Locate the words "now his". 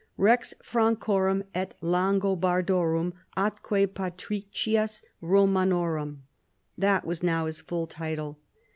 7.21-7.61